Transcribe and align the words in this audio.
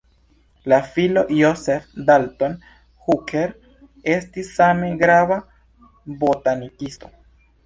Lia 0.71 0.77
filo 0.93 1.21
Joseph 1.39 1.91
Dalton 2.07 2.57
Hooker 3.09 3.53
estis 4.15 4.51
same 4.57 4.91
grava 5.05 5.39
botanikisto. 6.27 7.15